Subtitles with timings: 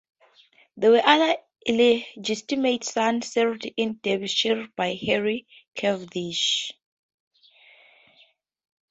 [0.77, 6.71] There were other illegitimate sons sired in Derbyshire by Henry Cavendish.